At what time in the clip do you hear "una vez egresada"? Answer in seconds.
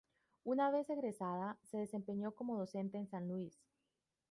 0.43-1.59